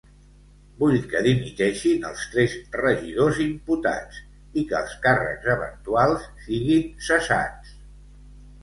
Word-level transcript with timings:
Vull 0.83 0.95
que 1.11 1.19
dimiteixin 1.27 2.07
els 2.11 2.23
tres 2.31 2.55
regidors 2.85 3.43
imputats 3.45 4.23
i 4.63 4.65
que 4.73 4.81
els 4.81 4.97
càrrecs 5.07 5.55
eventuals 5.59 6.29
siguin 6.49 6.91
cessats. 7.11 7.81